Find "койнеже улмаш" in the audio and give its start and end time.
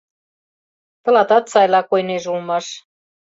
1.89-2.65